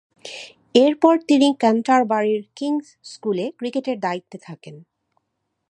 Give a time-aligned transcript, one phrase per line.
[0.75, 4.75] এরপর তিনি ক্যান্টারবারির কিংস স্কুলে ক্রিকেটের দায়িত্বে থাকেন।